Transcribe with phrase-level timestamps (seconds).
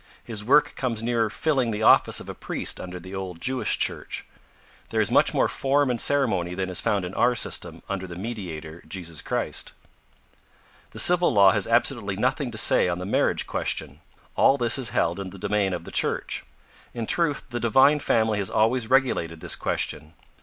[0.23, 4.25] His work comes nearer filling the office of a priest under the old Jewish church.
[4.89, 8.15] There is much more form and ceremony than is found in our system under the
[8.15, 9.73] Mediator, Jesus Christ.
[10.89, 14.01] The civil law has absolutely nothing to say on the marriage question.
[14.35, 16.43] All this is held in the domain of the Church.
[16.95, 20.13] In truth, the Divine Family has always regulated this question.